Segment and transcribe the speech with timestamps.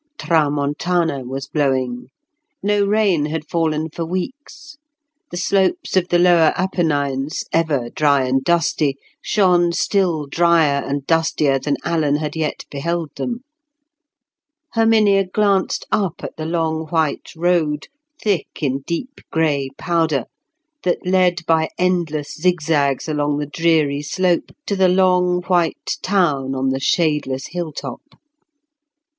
[0.17, 2.07] Tramontana was blowing.
[2.63, 4.77] No rain had fallen for weeks;
[5.29, 11.59] the slopes of the lower Apennines, ever dry and dusty, shone still drier and dustier
[11.59, 13.41] than Alan had yet beheld them.
[14.73, 17.87] Herminia glanced up at the long white road,
[18.19, 20.25] thick in deep grey powder,
[20.81, 26.69] that led by endless zigzags along the dreary slope to the long white town on
[26.69, 28.01] the shadeless hilltop.